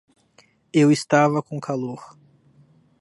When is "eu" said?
0.73-0.91